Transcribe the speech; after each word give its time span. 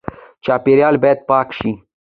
چاپیریال 0.45 0.95
باید 1.01 1.19
پاک 1.29 1.49
شي 1.57 1.69